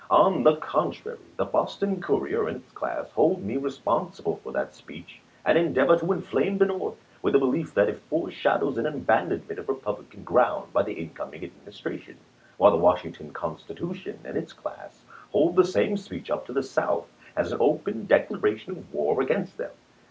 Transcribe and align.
On 0.09 0.41
the 0.41 0.55
contrary, 0.55 1.19
the" 1.37 1.45
Boston 1.55 2.01
Courier" 2.01 2.47
and 2.47 2.57
its 2.63 2.71
class 2.71 3.11
hold 3.11 3.43
me 3.43 3.55
responsible 3.57 4.37
for 4.37 4.51
that 4.51 4.73
speech, 4.73 5.21
and 5.45 5.59
endeavor 5.59 5.95
to 5.99 6.11
inflame 6.11 6.57
the 6.57 6.65
North 6.65 6.95
with 7.21 7.33
the 7.33 7.39
belief 7.39 7.75
that 7.75 7.87
it 7.87 7.99
foreshadows 8.09 8.79
an 8.79 8.87
abandonment 8.87 9.59
of 9.59 9.69
Repub 9.69 9.99
lican 10.09 10.23
ground 10.23 10.73
by 10.73 10.81
the 10.81 10.93
incoming 10.93 11.43
Administration; 11.43 12.17
while 12.57 12.71
the" 12.71 12.77
Washington 12.87 13.31
Constitution" 13.31 14.17
and 14.25 14.37
its 14.37 14.53
class 14.53 15.05
hold 15.31 15.55
the 15.55 15.63
same 15.63 15.95
speech 15.97 16.31
up 16.31 16.47
to 16.47 16.53
the 16.53 16.63
South 16.63 17.05
as 17.35 17.51
an 17.51 17.59
open 17.61 18.07
declaration 18.07 18.71
of 18.71 18.91
war 18.91 19.21
against 19.21 19.57
them. 19.59 19.69